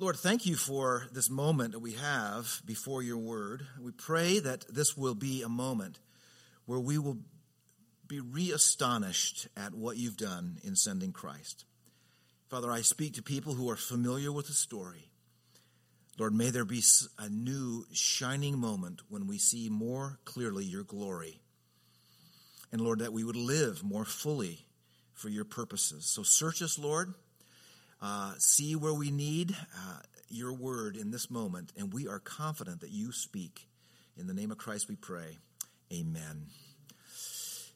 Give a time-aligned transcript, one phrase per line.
[0.00, 3.66] Lord, thank you for this moment that we have before your word.
[3.80, 5.98] We pray that this will be a moment
[6.66, 7.18] where we will
[8.06, 11.64] be re astonished at what you've done in sending Christ.
[12.48, 15.10] Father, I speak to people who are familiar with the story.
[16.16, 16.82] Lord, may there be
[17.18, 21.40] a new shining moment when we see more clearly your glory.
[22.70, 24.64] And Lord, that we would live more fully
[25.12, 26.04] for your purposes.
[26.04, 27.14] So search us, Lord
[28.00, 29.98] uh, see where we need uh,
[30.28, 33.66] your word in this moment, and we are confident that you speak.
[34.16, 35.38] In the name of Christ we pray.
[35.92, 36.46] Amen.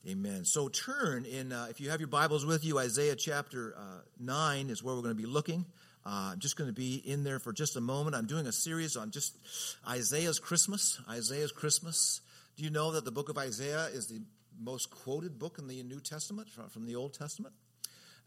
[0.08, 0.44] Amen.
[0.44, 4.68] So turn in, uh, if you have your Bibles with you, Isaiah chapter uh, 9
[4.68, 5.64] is where we're going to be looking.
[6.04, 8.16] Uh, I'm just going to be in there for just a moment.
[8.16, 9.38] I'm doing a series on just
[9.88, 11.00] Isaiah's Christmas.
[11.08, 12.20] Isaiah's Christmas.
[12.56, 14.20] Do you know that the book of Isaiah is the
[14.60, 17.54] most quoted book in the New Testament from the Old Testament?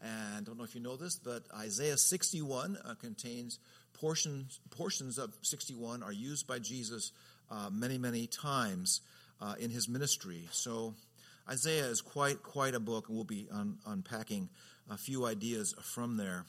[0.02, 3.58] And I don't know if you know this, but Isaiah 61 uh, contains
[3.94, 7.12] portions portions of 61 are used by Jesus
[7.50, 9.00] uh, many many times
[9.40, 10.48] uh, in his ministry.
[10.50, 10.94] So
[11.48, 14.48] Isaiah is quite quite a book, and we'll be un- unpacking
[14.90, 16.44] a few ideas from there.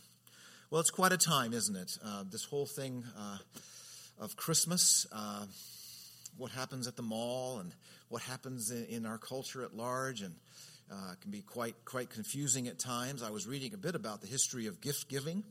[0.70, 1.98] Well, it's quite a time, isn't it?
[2.04, 3.38] Uh, this whole thing uh,
[4.20, 5.46] of Christmas, uh,
[6.38, 7.72] what happens at the mall, and
[8.10, 10.36] what happens in, in our culture at large, and
[10.92, 13.24] uh, can be quite quite confusing at times.
[13.24, 15.44] I was reading a bit about the history of gift giving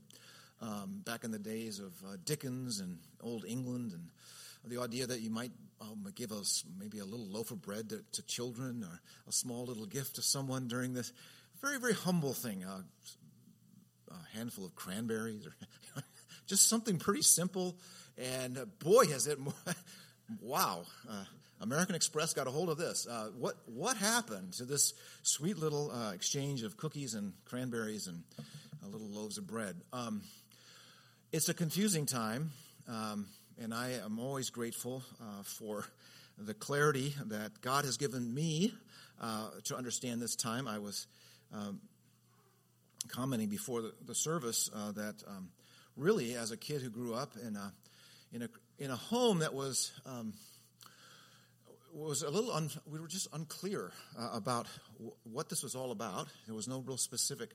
[0.62, 4.11] um, back in the days of uh, Dickens and Old England, and
[4.64, 8.03] the idea that you might um, give us maybe a little loaf of bread to,
[8.12, 11.12] to, children or a small little gift to someone during this
[11.61, 12.81] very very humble thing, uh,
[14.11, 15.55] a handful of cranberries or
[16.47, 17.77] just something pretty simple.
[18.19, 19.39] And uh, boy, has it!
[20.41, 21.24] wow uh,
[21.60, 23.06] American Express got a hold of this.
[23.06, 28.22] Uh, what what happened to this sweet little uh, exchange of cookies and cranberries and
[28.91, 29.77] little loaves of bread?
[29.92, 30.22] Um,
[31.33, 32.50] it's a confusing time,
[32.88, 33.27] um,
[33.58, 35.84] and I am always grateful uh, for
[36.38, 38.72] the clarity that God has given me
[39.20, 40.68] uh, to understand this time.
[40.68, 41.06] I was
[41.52, 41.80] um,
[43.08, 45.48] commenting before the, the service uh, that um,
[45.96, 47.72] really, as a kid who grew up in a
[48.33, 48.48] in a
[48.79, 50.35] in a home that was um,
[51.97, 55.92] was a little, un, we were just unclear uh, about w- what this was all
[55.92, 56.29] about.
[56.47, 57.51] There was no real specific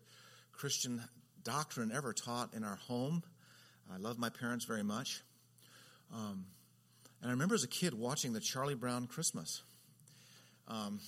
[0.52, 1.04] Christian
[1.44, 3.22] doctrine ever taught in our home.
[3.94, 5.22] I love my parents very much.
[6.14, 6.46] Um,
[7.22, 9.62] and I remember as a kid watching the Charlie Brown Christmas.
[10.68, 11.00] Um,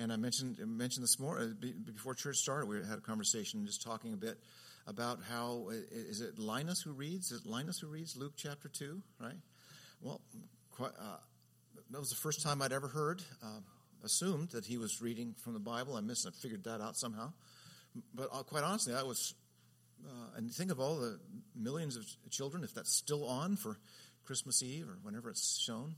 [0.00, 2.66] and I mentioned mentioned this morning before church started.
[2.66, 4.38] We had a conversation just talking a bit
[4.86, 7.30] about how is it Linus who reads?
[7.30, 9.02] Is it Linus who reads Luke chapter two?
[9.20, 9.36] Right.
[10.00, 10.22] Well,
[10.70, 11.18] quite, uh,
[11.90, 13.60] that was the first time I'd ever heard, uh,
[14.02, 15.96] assumed that he was reading from the Bible.
[15.96, 17.32] I missed, I figured that out somehow.
[18.14, 19.34] But uh, quite honestly, I was,
[20.06, 21.20] uh, and think of all the
[21.54, 23.78] millions of children, if that's still on for
[24.24, 25.96] Christmas Eve or whenever it's shown.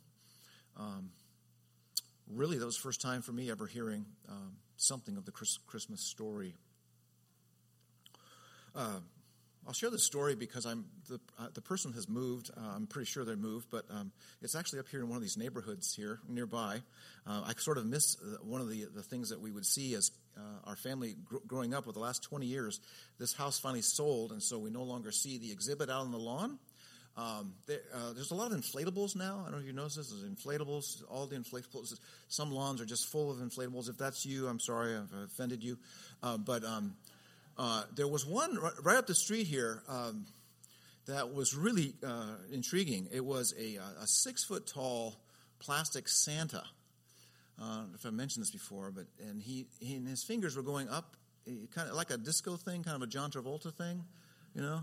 [0.77, 1.11] Um,
[2.31, 6.01] really, that was the first time for me ever hearing um, something of the Christmas
[6.01, 6.55] story.
[8.75, 9.01] Uh,
[9.67, 12.51] I'll share this story because I'm the, uh, the person has moved.
[12.57, 14.11] Uh, I'm pretty sure they moved, but um,
[14.41, 16.81] it's actually up here in one of these neighborhoods here nearby.
[17.27, 19.95] Uh, I sort of miss uh, one of the, the things that we would see
[19.95, 22.81] as uh, our family gr- growing up with the last 20 years.
[23.21, 26.19] This house finally sold, and so we no longer see the exhibit out on the
[26.19, 26.59] lawn.
[27.17, 29.41] Um, there, uh, there's a lot of inflatables now.
[29.41, 30.11] I don't know if you noticed this.
[30.11, 31.95] There's inflatables, all the inflatables.
[32.29, 33.91] Some lawns are just full of inflatables.
[33.91, 35.79] If that's you, I'm sorry I've offended you.
[36.23, 36.95] but um,
[37.59, 40.27] uh, there was one right, right, up the street here um,
[41.07, 43.09] that was really uh, intriguing.
[43.13, 45.17] It was a, uh, a, six foot tall
[45.59, 46.65] plastic Santa.
[47.61, 50.89] Uh, if I mentioned this before, but and he, he and his fingers were going
[50.89, 51.17] up,
[51.75, 54.03] kind of like a disco thing, kind of a John Travolta thing,
[54.55, 54.81] you know.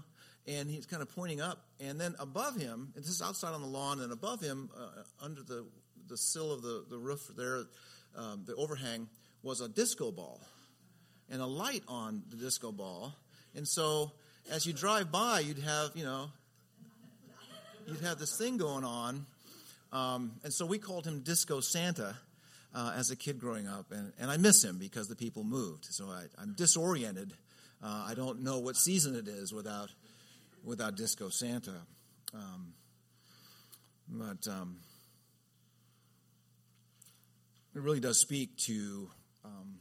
[0.50, 3.62] And he's kind of pointing up, and then above him, and this is outside on
[3.62, 5.66] the lawn, and above him, uh, under the
[6.08, 7.66] the sill of the the roof there,
[8.18, 9.08] um, the overhang
[9.44, 10.42] was a disco ball
[11.32, 13.14] and a light on the disco ball.
[13.56, 14.12] And so
[14.52, 16.30] as you drive by, you'd have, you know,
[17.88, 19.26] you'd have this thing going on.
[19.92, 22.16] Um, and so we called him Disco Santa
[22.76, 23.92] uh, as a kid growing up.
[23.92, 25.86] And, and I miss him because the people moved.
[25.86, 27.34] So I, am disoriented.
[27.84, 29.90] Uh, I don't know what season it is without,
[30.64, 31.82] without Disco Santa.
[32.34, 32.74] Um,
[34.08, 34.78] but um,
[37.76, 39.10] it really does speak to
[39.46, 39.76] um,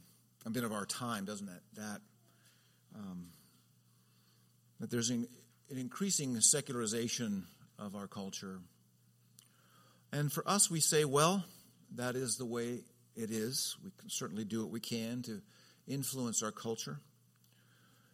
[0.45, 1.61] a bit of our time, doesn't it?
[1.75, 2.01] That
[2.95, 3.27] um,
[4.79, 5.27] that there's an,
[5.69, 7.45] an increasing secularization
[7.77, 8.59] of our culture,
[10.11, 11.43] and for us, we say, well,
[11.95, 12.81] that is the way
[13.15, 13.75] it is.
[13.83, 15.41] We can certainly do what we can to
[15.87, 16.99] influence our culture,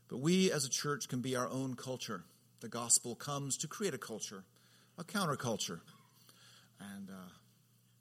[0.09, 2.23] but we as a church can be our own culture.
[2.65, 4.43] The gospel comes to create a culture,
[4.97, 5.81] a counterculture.
[6.79, 7.29] And uh,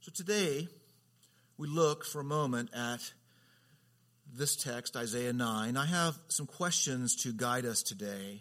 [0.01, 0.69] so today,
[1.59, 3.13] we look for a moment at
[4.35, 5.77] this text, Isaiah 9.
[5.77, 8.41] I have some questions to guide us today.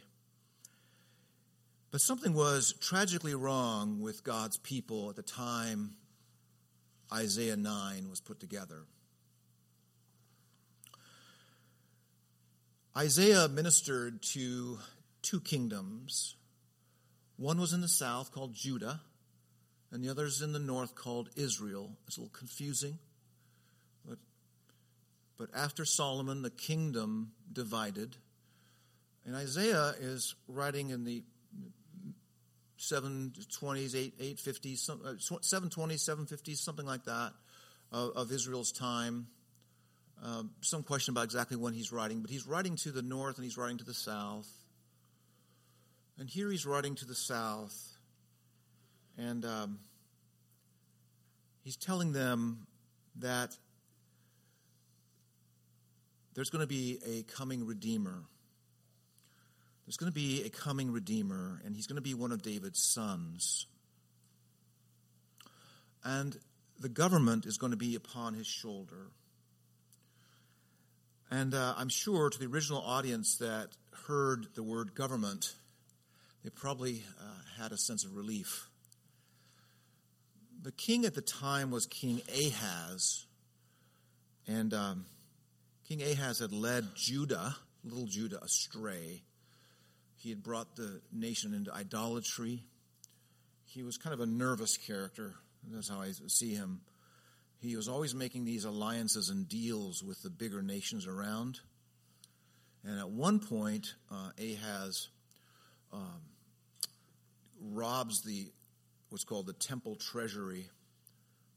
[1.91, 5.97] But something was tragically wrong with God's people at the time
[7.11, 8.83] Isaiah 9 was put together.
[12.95, 14.77] Isaiah ministered to
[15.23, 16.35] two kingdoms.
[17.37, 19.01] One was in the south called Judah,
[19.91, 21.91] and the other is in the north called Israel.
[22.05, 22.99] It's a little confusing.
[24.07, 24.19] But,
[25.37, 28.15] but after Solomon, the kingdom divided.
[29.25, 31.23] And Isaiah is writing in the
[32.79, 37.31] 720s, 8, 850s, 720s, 750s, something like that,
[37.91, 39.27] of, of Israel's time.
[40.21, 43.43] Um, some question about exactly when he's writing, but he's writing to the north and
[43.43, 44.47] he's writing to the south.
[46.19, 47.75] And here he's writing to the south,
[49.17, 49.79] and um,
[51.63, 52.67] he's telling them
[53.19, 53.57] that
[56.35, 58.23] there's going to be a coming Redeemer.
[59.85, 62.81] There's going to be a coming Redeemer, and he's going to be one of David's
[62.81, 63.65] sons.
[66.03, 66.37] And
[66.79, 69.11] the government is going to be upon his shoulder.
[71.29, 73.69] And uh, I'm sure to the original audience that
[74.07, 75.55] heard the word government,
[76.43, 78.67] they probably uh, had a sense of relief.
[80.61, 83.25] The king at the time was King Ahaz,
[84.47, 85.05] and um,
[85.87, 89.23] King Ahaz had led Judah, little Judah, astray.
[90.15, 92.63] He had brought the nation into idolatry.
[93.65, 95.35] He was kind of a nervous character.
[95.69, 96.81] That's how I see him.
[97.59, 101.59] He was always making these alliances and deals with the bigger nations around.
[102.85, 105.07] And at one point, uh, Ahaz
[105.93, 106.21] um,
[107.71, 108.51] robs the
[109.09, 110.69] what's called the temple treasury,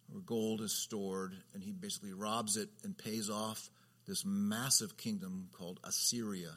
[0.08, 3.70] where gold is stored, and he basically robs it and pays off
[4.06, 6.52] this massive kingdom called Assyria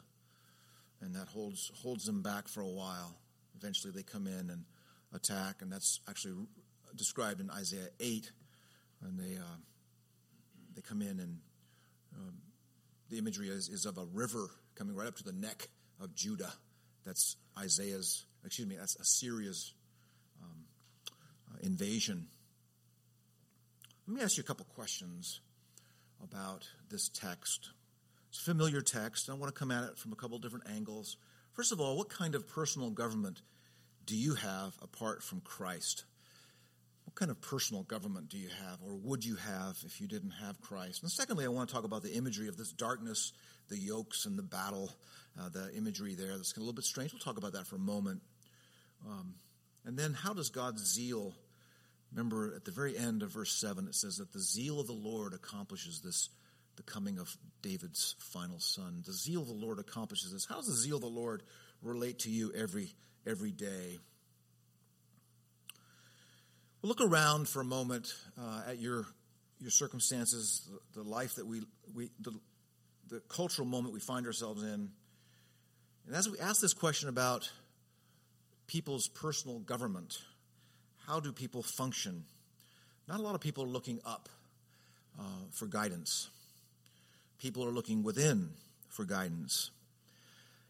[1.02, 3.18] and that holds holds them back for a while.
[3.58, 4.66] Eventually, they come in and
[5.14, 6.46] attack, and that's actually
[6.96, 8.32] described in Isaiah eight,
[9.02, 9.58] and they uh,
[10.76, 11.38] they come in, and
[12.16, 12.36] um,
[13.10, 15.68] the imagery is, is of a river coming right up to the neck
[16.00, 16.54] of Judah.
[17.06, 19.74] That's Isaiah's, excuse me, that's Assyria's
[20.42, 20.66] um,
[21.52, 22.28] uh, invasion.
[24.08, 25.42] Let me ask you a couple questions
[26.24, 27.70] about this text.
[28.30, 29.30] It's a familiar text.
[29.30, 31.18] I want to come at it from a couple different angles.
[31.54, 33.42] First of all, what kind of personal government
[34.06, 36.06] do you have apart from Christ?
[37.06, 40.32] What kind of personal government do you have, or would you have if you didn't
[40.32, 41.02] have Christ?
[41.02, 43.34] And secondly, I want to talk about the imagery of this darkness,
[43.68, 44.92] the yokes, and the battle,
[45.40, 47.12] uh, the imagery there that's a little bit strange.
[47.12, 48.22] We'll talk about that for a moment.
[49.08, 49.36] Um,
[49.86, 51.34] and then, how does God's zeal,
[52.12, 54.94] remember at the very end of verse 7, it says that the zeal of the
[54.94, 56.30] Lord accomplishes this
[56.80, 59.04] the coming of David's final son.
[59.06, 60.46] The zeal of the Lord accomplishes this.
[60.46, 61.44] How does the zeal of the Lord
[61.82, 62.94] relate to you every
[63.28, 64.00] every day?
[66.82, 69.06] Well, look around for a moment uh, at your
[69.60, 71.64] your circumstances, the, the life that we
[71.94, 72.32] we the,
[73.10, 74.90] the cultural moment we find ourselves in.
[76.08, 77.52] And as we ask this question about
[78.70, 80.20] people's personal government,
[81.06, 82.24] how do people function?
[83.08, 84.30] Not a lot of people are looking up
[85.20, 86.30] uh, for guidance
[87.40, 88.50] people are looking within
[88.90, 89.72] for guidance.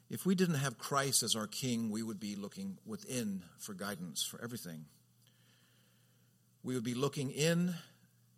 [0.09, 4.23] If we didn't have Christ as our King, we would be looking within for guidance
[4.23, 4.85] for everything.
[6.63, 7.73] We would be looking in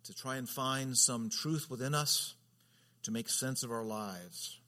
[0.04, 2.34] to try and find some truth within us
[3.04, 4.58] to make sense of our lives.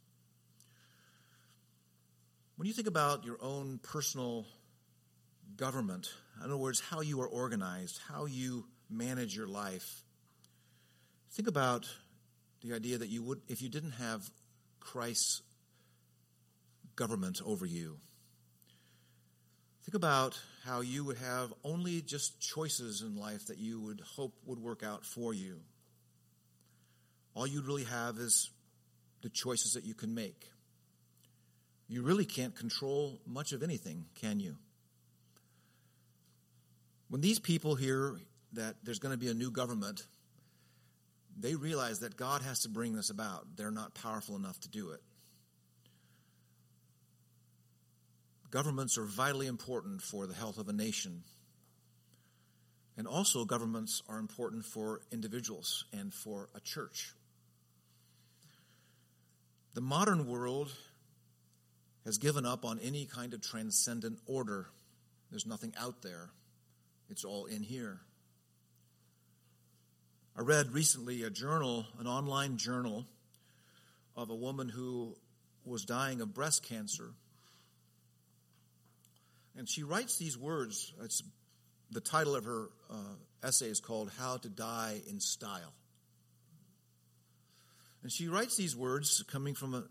[2.57, 4.47] When you think about your own personal
[5.57, 6.09] government,
[6.39, 10.03] in other words, how you are organized, how you manage your life,
[11.33, 11.87] think about
[12.63, 14.29] the idea that you would, if you didn't have
[14.81, 15.43] Christ's
[16.97, 17.99] government over you,
[19.85, 24.35] think about how you would have only just choices in life that you would hope
[24.47, 25.61] would work out for you.
[27.35, 28.51] All you really have is
[29.23, 30.49] the choices that you can make.
[31.89, 34.57] You really can't control much of anything, can you?
[37.15, 38.17] When these people hear
[38.55, 40.05] that there's going to be a new government,
[41.39, 43.47] they realize that God has to bring this about.
[43.55, 45.01] They're not powerful enough to do it.
[48.51, 51.23] Governments are vitally important for the health of a nation.
[52.97, 57.13] And also, governments are important for individuals and for a church.
[59.75, 60.73] The modern world
[62.05, 64.67] has given up on any kind of transcendent order.
[65.31, 66.31] There's nothing out there,
[67.11, 68.01] it's all in here.
[70.37, 73.07] I read recently a journal, an online journal,
[74.17, 75.17] of a woman who
[75.65, 77.11] was dying of breast cancer.
[79.57, 80.93] And she writes these words.
[81.03, 81.23] It's,
[81.91, 85.73] the title of her uh, essay is called How to Die in Style.
[88.03, 89.85] And she writes these words coming from a,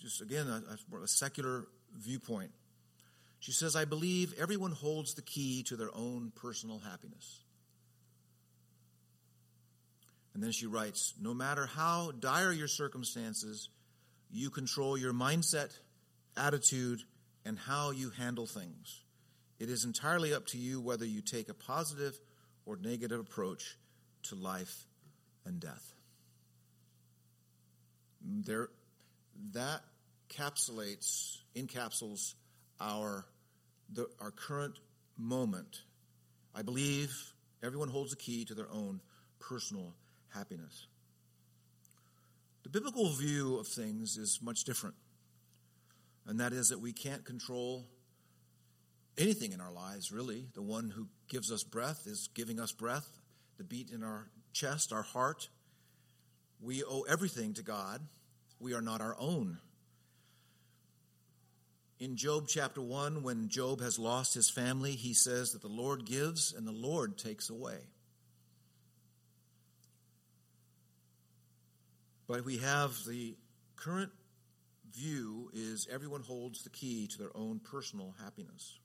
[0.00, 2.50] just again, a, a secular viewpoint.
[3.42, 7.42] She says, I believe everyone holds the key to their own personal happiness.
[10.32, 13.68] And then she writes, No matter how dire your circumstances,
[14.30, 15.76] you control your mindset,
[16.36, 17.00] attitude,
[17.44, 19.02] and how you handle things.
[19.58, 22.16] It is entirely up to you whether you take a positive
[22.64, 23.76] or negative approach
[24.28, 24.86] to life
[25.44, 25.92] and death.
[28.24, 28.68] There,
[29.54, 29.80] that
[30.30, 32.34] encapsulates, encapsulates
[32.80, 33.24] our,
[33.92, 34.78] the, our current
[35.16, 35.82] moment.
[36.54, 37.14] I believe
[37.62, 39.00] everyone holds a key to their own
[39.40, 39.94] personal
[40.28, 40.86] happiness.
[42.62, 44.94] The biblical view of things is much different,
[46.26, 47.84] and that is that we can't control
[49.18, 50.46] anything in our lives, really.
[50.54, 53.08] The one who gives us breath is giving us breath,
[53.58, 55.48] the beat in our chest, our heart.
[56.60, 58.00] We owe everything to God.
[58.60, 59.58] We are not our own
[62.02, 66.04] in Job chapter 1, when Job has lost his family, he says that the Lord
[66.04, 67.78] gives and the Lord takes away.
[72.26, 73.36] But we have the
[73.76, 74.10] current
[74.92, 78.80] view is everyone holds the key to their own personal happiness.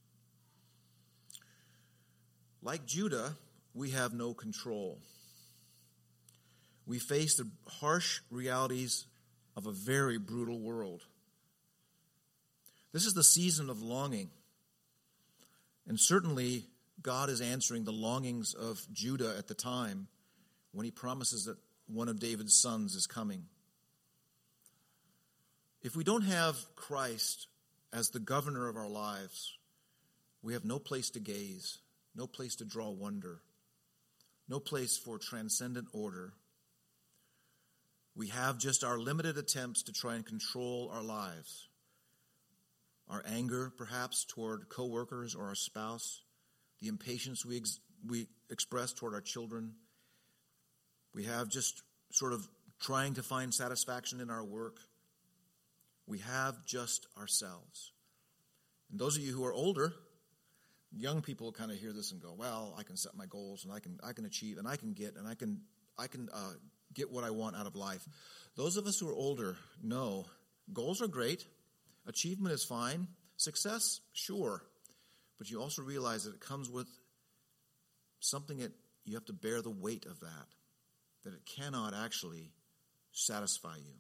[2.62, 3.36] Like Judah,
[3.74, 5.00] we have no control.
[6.86, 9.08] We face the harsh realities
[9.56, 11.02] of a very brutal world.
[12.94, 14.30] This is the season of longing.
[15.88, 16.66] And certainly,
[17.02, 20.08] God is answering the longings of Judah at the time
[20.72, 23.46] when he promises that one of David's sons is coming.
[25.82, 27.48] If we don't have Christ
[27.94, 29.54] as the governor of our lives,
[30.42, 31.78] we have no place to gaze,
[32.16, 33.42] no place to draw wonder,
[34.50, 36.34] no place for transcendent order.
[38.16, 41.67] We have just our limited attempts to try and control our lives
[43.10, 46.22] our anger, perhaps, toward coworkers or our spouse,
[46.82, 49.74] the impatience we, ex- we express toward our children.
[51.14, 52.48] We have just sort of
[52.80, 54.78] trying to find satisfaction in our work.
[56.06, 57.92] We have just ourselves.
[58.92, 59.94] And those of you who are older,
[60.96, 63.74] young people kind of hear this and go, "Well, I can set my goals and
[63.74, 65.62] I can I can achieve and I can get and I can
[65.98, 66.54] I can uh,
[66.94, 68.08] get what I want out of life."
[68.56, 70.26] Those of us who are older know
[70.72, 71.46] goals are great.
[72.08, 73.08] Achievement is fine.
[73.36, 74.64] Success, sure.
[75.38, 76.88] But you also realize that it comes with
[78.20, 78.72] something that
[79.06, 80.48] you have to bear the weight of that,
[81.24, 82.52] that it cannot actually
[83.12, 83.94] satisfy you.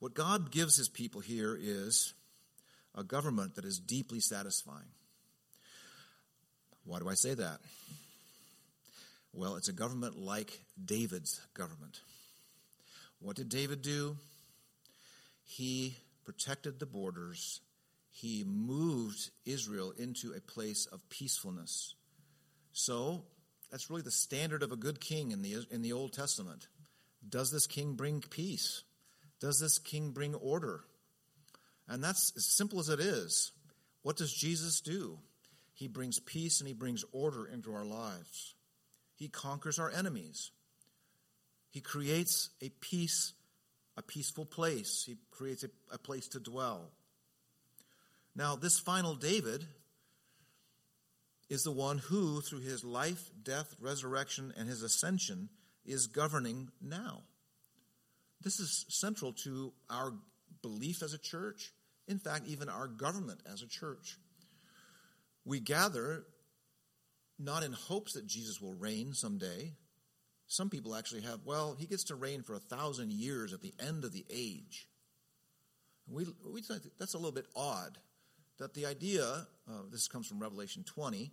[0.00, 2.12] What God gives his people here is
[2.94, 4.90] a government that is deeply satisfying.
[6.84, 7.60] Why do I say that?
[9.32, 12.00] Well, it's a government like David's government.
[13.20, 14.16] What did David do?
[15.44, 17.60] He protected the borders,
[18.10, 21.94] he moved Israel into a place of peacefulness.
[22.72, 23.24] So,
[23.70, 26.68] that's really the standard of a good king in the, in the Old Testament.
[27.26, 28.82] Does this king bring peace?
[29.40, 30.84] Does this king bring order?
[31.88, 33.52] And that's as simple as it is.
[34.02, 35.18] What does Jesus do?
[35.74, 38.54] He brings peace and he brings order into our lives.
[39.16, 40.50] He conquers our enemies.
[41.70, 43.32] He creates a peace
[43.96, 45.04] a peaceful place.
[45.06, 46.90] He creates a, a place to dwell.
[48.34, 49.66] Now, this final David
[51.50, 55.50] is the one who, through his life, death, resurrection, and his ascension,
[55.84, 57.22] is governing now.
[58.40, 60.14] This is central to our
[60.62, 61.72] belief as a church,
[62.08, 64.16] in fact, even our government as a church.
[65.44, 66.24] We gather
[67.38, 69.72] not in hopes that Jesus will reign someday,
[70.52, 73.72] some people actually have, well, he gets to reign for a thousand years at the
[73.80, 74.86] end of the age.
[76.06, 77.96] We, we think that's a little bit odd.
[78.58, 79.24] That the idea,
[79.66, 81.32] uh, this comes from Revelation 20,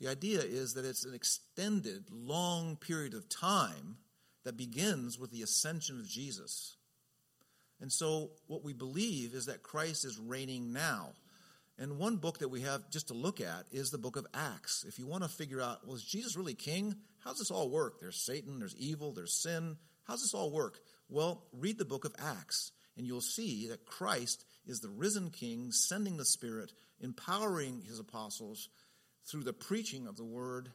[0.00, 3.98] the idea is that it's an extended, long period of time
[4.42, 6.76] that begins with the ascension of Jesus.
[7.80, 11.10] And so, what we believe is that Christ is reigning now.
[11.78, 14.84] And one book that we have just to look at is the book of Acts.
[14.88, 16.94] If you want to figure out, well, is Jesus really king?
[17.22, 18.00] How's this all work?
[18.00, 19.76] There's Satan, there's evil, there's sin.
[20.04, 20.78] How's this all work?
[21.08, 25.70] Well, read the book of Acts, and you'll see that Christ is the risen king
[25.70, 28.68] sending the Spirit, empowering his apostles
[29.30, 30.70] through the preaching of the word,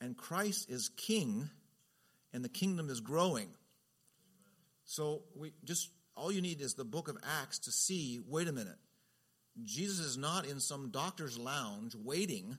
[0.00, 1.50] and Christ is king,
[2.32, 3.48] and the kingdom is growing.
[4.84, 8.52] So we just all you need is the book of Acts to see, wait a
[8.52, 8.76] minute.
[9.64, 12.58] Jesus is not in some doctor's lounge waiting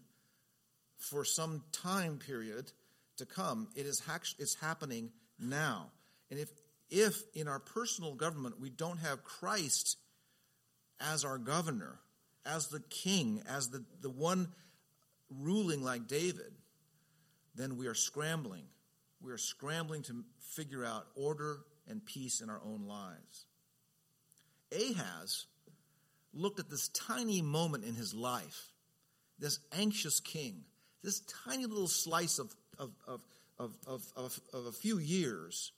[0.98, 2.72] for some time period
[3.18, 3.68] to come.
[3.76, 4.02] It is
[4.40, 5.88] it's happening now.
[6.30, 6.50] And if
[6.90, 9.98] if in our personal government we don't have Christ
[11.00, 12.00] as our governor,
[12.46, 14.50] as the king, as the, the one
[15.30, 16.52] ruling like David,
[17.56, 18.66] then we are scrambling.
[19.22, 23.46] We are scrambling to figure out order and peace in our own lives.
[24.72, 25.46] Ahaz
[26.34, 28.72] looked at this tiny moment in his life,
[29.40, 30.64] this anxious king,
[31.04, 33.22] this tiny little slice of, of, of,
[33.60, 35.72] of, of, of, of a few years.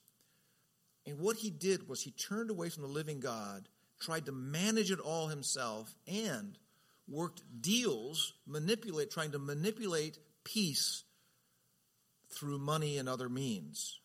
[1.06, 3.68] And what he did was he turned away from the living God,
[4.00, 6.56] tried to manage it all himself, and
[7.08, 11.04] worked deals, manipulate, trying to manipulate peace
[12.30, 13.98] through money and other means.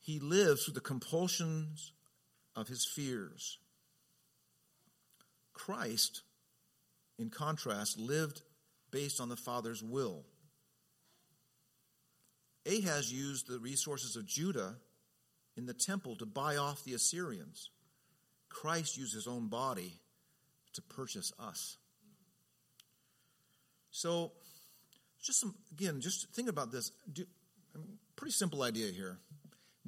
[0.00, 1.92] He lives through the compulsions
[2.54, 3.58] of his fears.
[5.56, 6.22] Christ,
[7.18, 8.42] in contrast, lived
[8.90, 10.26] based on the Father's will.
[12.66, 14.76] Ahaz used the resources of Judah
[15.56, 17.70] in the temple to buy off the Assyrians.
[18.50, 19.94] Christ used his own body
[20.74, 21.78] to purchase us.
[23.90, 24.32] So,
[25.22, 26.92] just some, again, just think about this.
[27.10, 27.24] Do,
[28.14, 29.18] pretty simple idea here.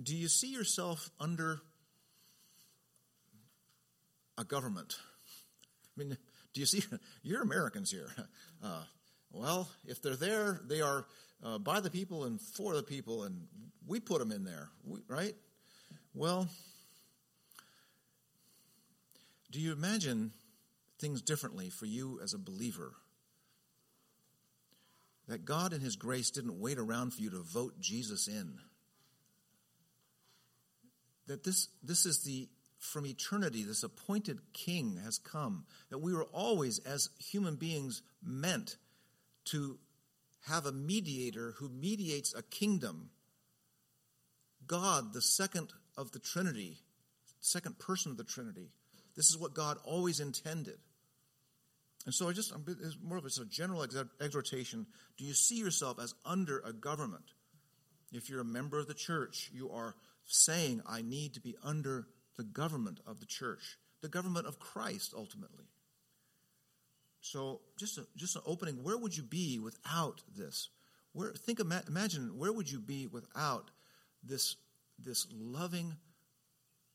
[0.03, 1.61] Do you see yourself under
[4.39, 4.97] a government?
[5.99, 6.17] I mean,
[6.55, 6.85] do you see?
[7.23, 8.11] You're Americans here.
[8.61, 8.83] Uh,
[9.31, 11.07] well, if they're there, they are
[11.45, 13.47] uh, by the people and for the people, and
[13.87, 15.33] we put them in there, we, right?
[16.13, 16.49] Well,
[19.53, 20.33] do you imagine
[20.99, 22.95] things differently for you as a believer?
[25.29, 28.59] That God in His grace didn't wait around for you to vote Jesus in.
[31.29, 36.29] That this, this is the from eternity, this appointed king has come, that we were
[36.33, 38.77] always, as human beings, meant
[39.47, 39.79] to
[40.47, 43.11] have a mediator who mediates a kingdom.
[44.67, 46.79] God, the second of the Trinity,
[47.41, 48.71] second person of the Trinity.
[49.17, 50.79] This is what God always intended.
[52.07, 53.85] And so I just, it's more of a general
[54.21, 54.87] exhortation.
[55.17, 57.25] Do you see yourself as under a government?
[58.13, 62.07] If you're a member of the church, you are saying, I need to be under
[62.39, 65.67] the government of the church, the government of Christ ultimately.
[67.21, 68.83] So, just a, just an opening.
[68.83, 70.71] Where would you be without this?
[71.13, 73.71] Where think imagine where would you be without
[74.23, 74.57] this
[74.99, 75.97] this loving,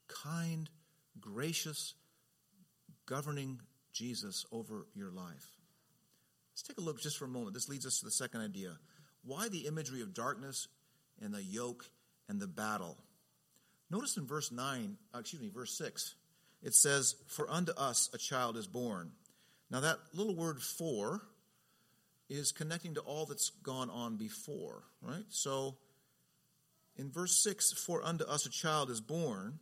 [0.07, 0.69] kind,
[1.19, 1.93] gracious,
[3.05, 3.59] governing
[3.91, 5.57] Jesus over your life?
[6.53, 7.53] Let's take a look just for a moment.
[7.53, 8.77] This leads us to the second idea.
[9.25, 10.67] Why the imagery of darkness
[11.21, 11.85] and the yoke
[12.29, 12.97] and the battle?
[13.89, 16.15] Notice in verse 9, uh, excuse me, verse 6,
[16.63, 19.11] it says, For unto us a child is born.
[19.69, 21.21] Now, that little word for
[22.29, 25.25] is connecting to all that's gone on before, right?
[25.29, 25.77] So,
[26.95, 29.59] in verse 6, For unto us a child is born,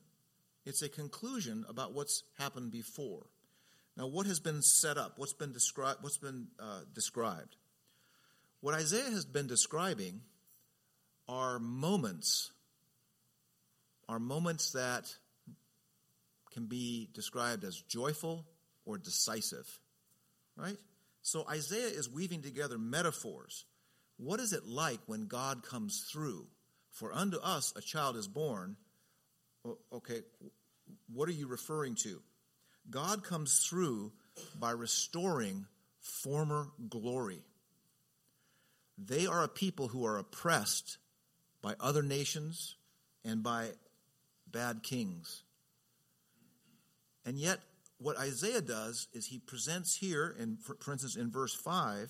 [0.66, 3.26] it's a conclusion about what's happened before.
[3.98, 5.14] Now, what has been set up?
[5.18, 6.00] What's been described?
[6.02, 7.56] What's been uh, described?
[8.62, 10.22] What Isaiah has been describing
[11.28, 12.52] are moments
[14.12, 15.06] are moments that
[16.52, 18.46] can be described as joyful
[18.86, 19.80] or decisive,
[20.58, 20.76] right?
[21.22, 23.64] So Isaiah is weaving together metaphors.
[24.18, 26.48] What is it like when God comes through?
[26.90, 28.76] For unto us a child is born.
[29.94, 30.20] Okay,
[31.14, 32.22] what are you referring to?
[32.90, 34.12] God comes through
[34.60, 35.68] by restoring
[36.02, 37.40] former glory.
[38.98, 40.98] They are a people who are oppressed
[41.62, 42.76] by other nations
[43.24, 43.70] and by
[44.52, 45.44] bad kings.
[47.26, 47.60] And yet,
[47.98, 52.10] what Isaiah does is he presents here, in, for instance, in verse 5,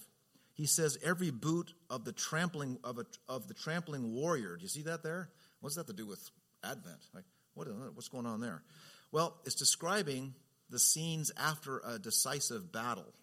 [0.54, 4.56] he says, Every boot of the trampling of, a, of the trampling warrior.
[4.56, 5.30] Do you see that there?
[5.60, 6.30] What's that to do with
[6.64, 7.00] Advent?
[7.14, 8.64] Like, what, what's going on there?
[9.12, 10.34] Well, it's describing
[10.70, 13.14] the scenes after a decisive battle.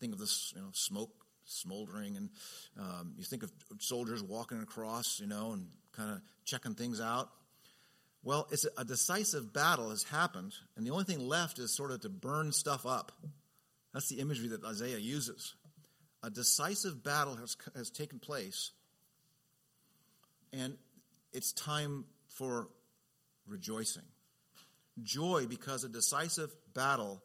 [0.00, 1.10] Think of this, you know, smoke
[1.44, 2.30] smoldering, and
[2.78, 7.30] um, you think of soldiers walking across, you know, and kind of checking things out.
[8.24, 12.00] Well, it's a decisive battle has happened, and the only thing left is sort of
[12.02, 13.10] to burn stuff up.
[13.92, 15.54] That's the imagery that Isaiah uses.
[16.22, 18.70] A decisive battle has, has taken place,
[20.52, 20.76] and
[21.32, 22.68] it's time for
[23.46, 24.04] rejoicing.
[25.02, 27.22] joy because a decisive battle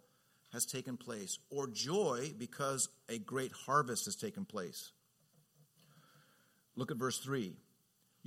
[0.53, 4.91] has taken place, or joy because a great harvest has taken place.
[6.75, 7.55] Look at verse 3.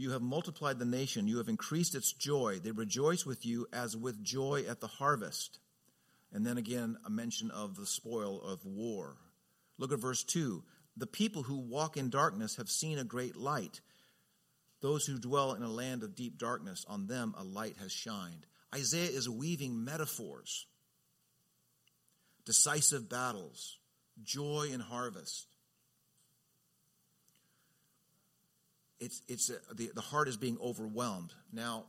[0.00, 2.58] You have multiplied the nation, you have increased its joy.
[2.58, 5.58] They rejoice with you as with joy at the harvest.
[6.32, 9.18] And then again, a mention of the spoil of war.
[9.76, 10.64] Look at verse 2.
[10.96, 13.82] The people who walk in darkness have seen a great light.
[14.80, 18.46] Those who dwell in a land of deep darkness, on them a light has shined.
[18.74, 20.64] Isaiah is weaving metaphors,
[22.46, 23.76] decisive battles,
[24.24, 25.49] joy in harvest.
[29.00, 31.32] It's, it's a, the, the heart is being overwhelmed.
[31.52, 31.84] Now,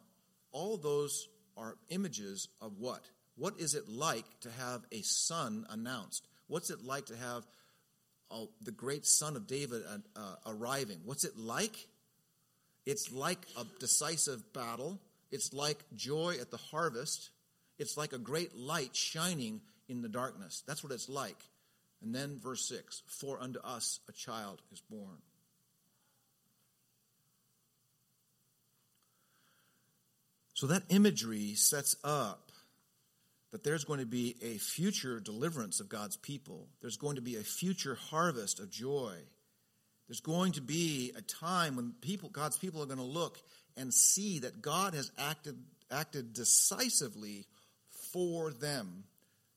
[0.52, 3.02] all those are images of what?
[3.36, 6.26] What is it like to have a son announced?
[6.48, 7.46] What's it like to have
[8.30, 11.00] uh, the great son of David uh, uh, arriving?
[11.06, 11.88] What's it like?
[12.86, 15.00] It's like a decisive battle.
[15.32, 17.30] It's like joy at the harvest.
[17.78, 20.64] It's like a great light shining in the darkness.
[20.68, 21.38] That's what it's like.
[22.02, 25.18] And then verse 6 For unto us a child is born.
[30.62, 32.52] So that imagery sets up
[33.52, 36.68] that there's going to be a future deliverance of God's people.
[36.82, 39.16] There's going to be a future harvest of joy.
[40.08, 43.40] There's going to be a time when people, God's people are going to look
[43.76, 45.58] and see that God has acted,
[45.90, 47.48] acted decisively
[48.14, 49.06] for them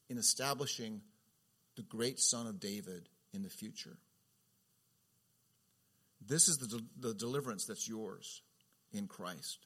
[0.08, 1.02] in establishing
[1.76, 3.98] the great Son of David in the future.
[6.26, 8.40] This is the, the deliverance that's yours
[8.90, 9.58] in Christ.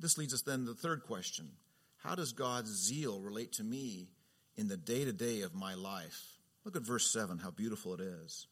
[0.00, 1.50] This leads us then to the third question
[1.98, 4.08] How does God's zeal relate to me
[4.56, 6.38] in the day to day of my life?
[6.64, 8.46] Look at verse 7, how beautiful it is.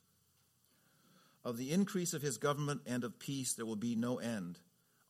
[1.45, 4.59] Of the increase of his government and of peace there will be no end.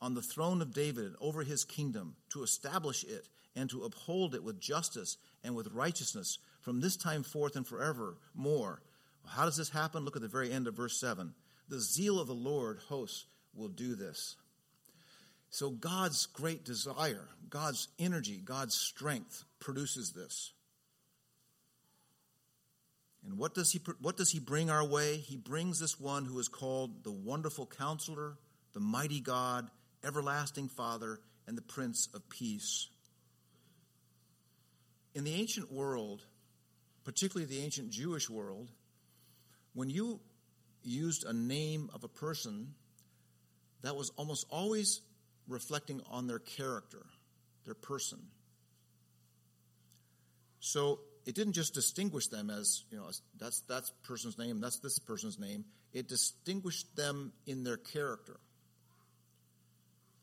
[0.00, 4.34] On the throne of David and over his kingdom, to establish it and to uphold
[4.34, 8.82] it with justice and with righteousness from this time forth and forever more.
[9.26, 10.04] How does this happen?
[10.04, 11.34] Look at the very end of verse 7.
[11.68, 14.36] The zeal of the Lord hosts will do this.
[15.50, 20.52] So God's great desire, God's energy, God's strength produces this.
[23.24, 25.16] And what does he what does he bring our way?
[25.16, 28.38] He brings this one who is called the wonderful counselor,
[28.74, 29.68] the mighty God,
[30.04, 32.88] everlasting Father, and the Prince of Peace.
[35.14, 36.24] In the ancient world,
[37.04, 38.70] particularly the ancient Jewish world,
[39.74, 40.20] when you
[40.82, 42.74] used a name of a person,
[43.82, 45.00] that was almost always
[45.48, 47.06] reflecting on their character,
[47.64, 48.18] their person.
[50.60, 54.98] So it didn't just distinguish them as, you know, that's that person's name, that's this
[54.98, 55.64] person's name.
[55.92, 58.38] It distinguished them in their character.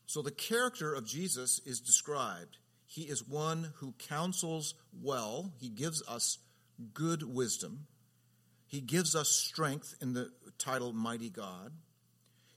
[0.05, 2.57] So the character of Jesus is described.
[2.85, 6.37] He is one who counsels well, he gives us
[6.93, 7.87] good wisdom.
[8.67, 11.71] He gives us strength in the title Mighty God.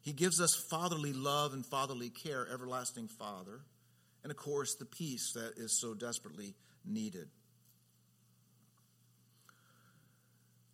[0.08, 3.60] He gives us fatherly love and fatherly care, everlasting Father.
[4.22, 7.28] And of course, the peace that is so desperately needed.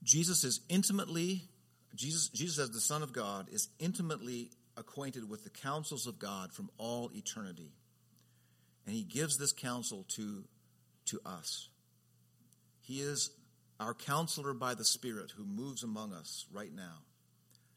[0.05, 1.49] Jesus is intimately,
[1.97, 6.53] Jesus, Jesus as the Son of God, is intimately acquainted with the counsels of God
[6.53, 7.73] from all eternity.
[8.87, 10.45] And he gives this counsel to,
[11.07, 11.71] to us.
[12.83, 13.33] He is
[13.81, 16.99] our counselor by the Spirit who moves among us right now.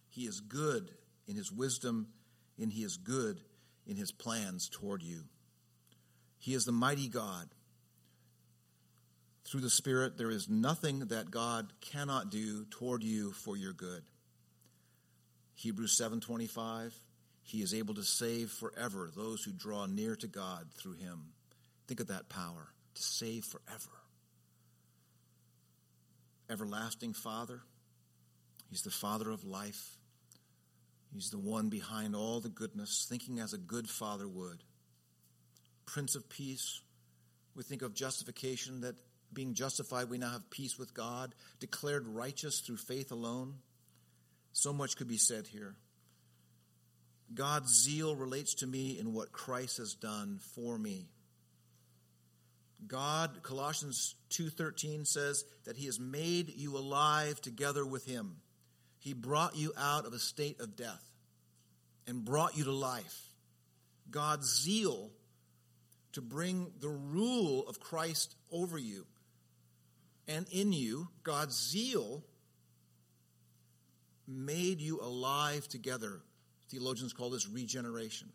[0.08, 0.92] He is good
[1.28, 2.08] in his wisdom,
[2.60, 3.42] and he is good
[3.86, 5.24] in his plans toward you.
[6.40, 7.50] He is the mighty God
[9.48, 14.04] through the Spirit, there is nothing that God cannot do toward you for your good.
[15.56, 16.94] Hebrews 7:25
[17.44, 21.32] He is able to save forever those who draw near to God through him.
[21.88, 24.04] Think of that power to save forever.
[26.50, 27.64] Everlasting Father,
[28.70, 29.97] He's the Father of life.
[31.14, 34.64] He's the one behind all the goodness, thinking as a good father would.
[35.86, 36.82] Prince of Peace,
[37.56, 38.96] we think of justification that
[39.34, 43.56] being justified, we now have peace with God, declared righteous through faith alone.
[44.54, 45.76] So much could be said here.
[47.34, 51.10] God's zeal relates to me in what Christ has done for me.
[52.86, 58.42] God, Colossians 2:13 says that he has made you alive together with him.
[59.00, 61.04] He brought you out of a state of death
[62.08, 63.30] and brought you to life.
[64.10, 65.12] God's zeal
[66.14, 69.06] to bring the rule of Christ over you
[70.28, 72.24] and in you, God's zeal
[74.28, 76.22] made you alive together.
[76.70, 78.32] Theologians call this regeneration.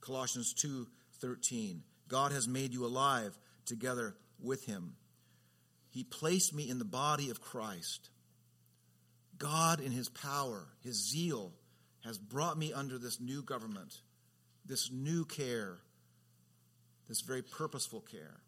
[0.00, 1.84] Colossians 2:13.
[2.08, 4.96] God has made you alive together with him.
[5.90, 8.08] He placed me in the body of Christ.
[9.38, 11.52] God, in his power, his zeal,
[12.04, 14.00] has brought me under this new government,
[14.66, 15.78] this new care,
[17.08, 18.40] this very purposeful care.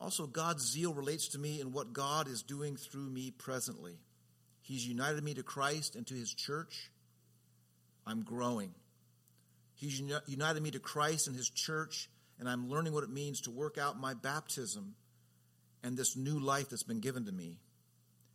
[0.00, 3.98] Also, God's zeal relates to me in what God is doing through me presently.
[4.60, 6.90] He's united me to Christ and to his church.
[8.06, 8.74] I'm growing.
[9.74, 13.50] He's united me to Christ and his church, and I'm learning what it means to
[13.50, 14.94] work out my baptism
[15.82, 17.58] and this new life that's been given to me.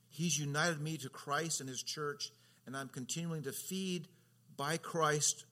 [0.10, 2.32] He's united me to Christ and his church,
[2.66, 4.08] and I'm continuing to feed
[4.58, 5.46] by Christ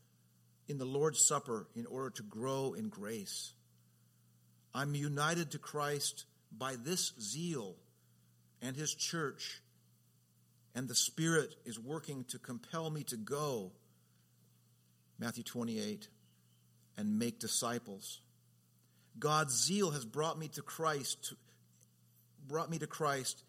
[0.68, 3.54] in the Lord's Supper in order to grow in grace.
[4.74, 7.76] I'm united to Christ by this zeal
[8.62, 9.62] and his church,
[10.76, 13.72] and the Spirit is working to compel me to go,
[15.20, 16.08] Matthew 28,
[16.98, 18.22] and make disciples.
[19.20, 21.34] God's zeal has brought me to Christ,
[22.48, 23.44] brought me to Christ,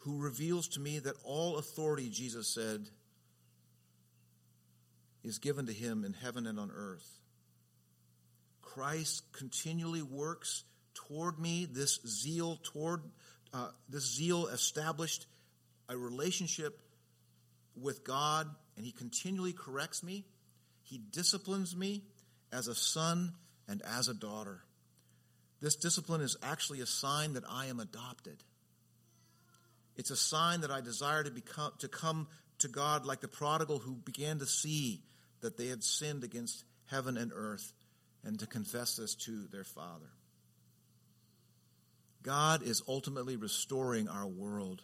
[0.00, 2.88] who reveals to me that all authority, Jesus said,
[5.22, 7.06] is given to him in heaven and on earth.
[8.62, 13.02] Christ continually works toward me, this zeal toward
[13.52, 15.26] uh, this zeal established
[15.88, 16.80] a relationship
[17.76, 20.24] with God, and He continually corrects me.
[20.82, 22.04] He disciplines me
[22.52, 23.32] as a son
[23.68, 24.62] and as a daughter.
[25.60, 28.42] This discipline is actually a sign that I am adopted.
[30.00, 32.26] It's a sign that I desire to become to come
[32.60, 35.02] to God like the prodigal who began to see
[35.42, 37.74] that they had sinned against heaven and earth
[38.24, 40.08] and to confess this to their Father.
[42.22, 44.80] God is ultimately restoring our world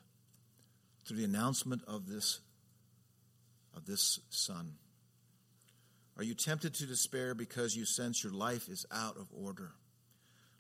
[1.07, 2.41] through the announcement of this,
[3.75, 4.75] of this Son.
[6.19, 9.73] Are you tempted to despair because you sense your life is out of order?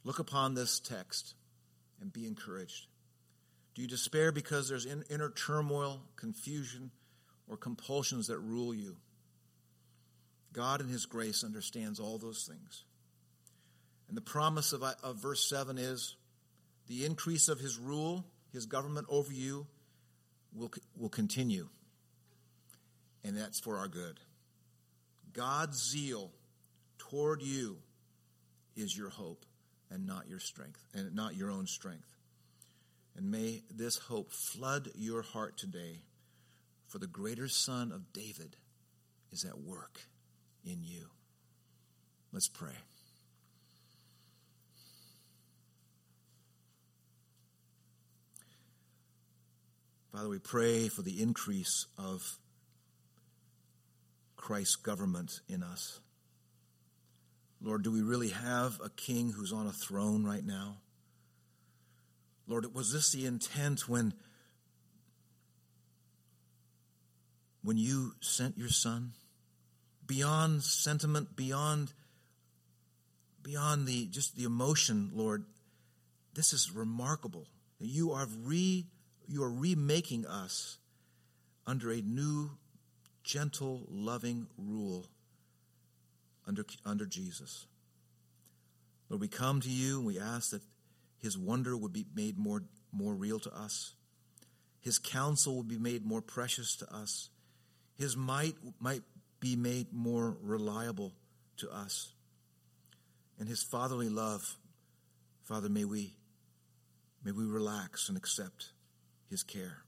[0.02, 1.34] Look upon this text
[2.00, 2.86] and be encouraged.
[3.76, 6.90] Do you despair because there's inner turmoil, confusion,
[7.46, 8.96] or compulsions that rule you?
[10.54, 12.84] God in His grace understands all those things.
[14.08, 16.16] And the promise of, of verse 7 is
[16.86, 19.66] the increase of His rule, His government over you,
[20.54, 21.68] will, will continue.
[23.24, 24.18] And that's for our good.
[25.34, 26.30] God's zeal
[26.96, 27.76] toward you
[28.74, 29.44] is your hope
[29.90, 32.15] and not your strength, and not your own strength.
[33.16, 36.02] And may this hope flood your heart today,
[36.86, 38.56] for the greater Son of David
[39.32, 40.00] is at work
[40.64, 41.06] in you.
[42.30, 42.76] Let's pray.
[50.12, 52.38] Father, we pray for the increase of
[54.36, 56.00] Christ's government in us.
[57.62, 60.76] Lord, do we really have a king who's on a throne right now?
[62.46, 64.14] Lord, was this the intent when,
[67.62, 69.12] when you sent your son?
[70.06, 71.92] beyond sentiment, beyond
[73.42, 75.44] beyond the just the emotion, Lord.
[76.34, 77.46] This is remarkable.
[77.78, 78.86] You are re
[79.26, 80.78] you are remaking us
[81.66, 82.50] under a new,
[83.24, 85.06] gentle, loving rule
[86.46, 87.66] under, under Jesus.
[89.08, 90.62] Lord, we come to you and we ask that
[91.18, 93.94] his wonder would be made more, more real to us.
[94.80, 97.30] His counsel would be made more precious to us.
[97.96, 99.02] His might might
[99.40, 101.12] be made more reliable
[101.58, 102.12] to us.
[103.38, 104.56] And his fatherly love,
[105.44, 106.14] Father, may we,
[107.22, 108.70] may we relax and accept
[109.28, 109.82] his care.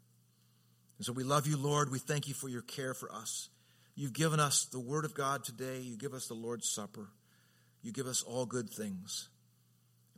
[0.98, 1.90] And so we love you, Lord.
[1.90, 3.48] We thank you for your care for us.
[3.94, 5.80] You've given us the word of God today.
[5.80, 7.08] You give us the Lord's Supper.
[7.82, 9.28] You give us all good things.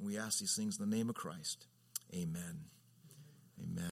[0.00, 1.66] And we ask these things in the name of Christ.
[2.14, 2.64] Amen.
[3.62, 3.84] Amen.